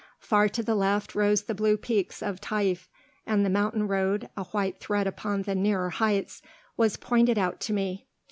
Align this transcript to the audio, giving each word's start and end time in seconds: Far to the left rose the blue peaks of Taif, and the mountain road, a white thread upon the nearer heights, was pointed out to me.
Far 0.17 0.49
to 0.49 0.63
the 0.63 0.73
left 0.73 1.13
rose 1.13 1.43
the 1.43 1.53
blue 1.53 1.77
peaks 1.77 2.23
of 2.23 2.41
Taif, 2.41 2.89
and 3.27 3.45
the 3.45 3.51
mountain 3.51 3.87
road, 3.87 4.29
a 4.35 4.45
white 4.45 4.79
thread 4.79 5.05
upon 5.05 5.43
the 5.43 5.53
nearer 5.53 5.91
heights, 5.91 6.41
was 6.75 6.97
pointed 6.97 7.37
out 7.37 7.59
to 7.59 7.73
me. 7.73 8.07